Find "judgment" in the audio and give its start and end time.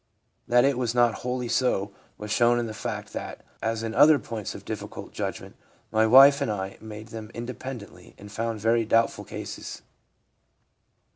5.13-5.55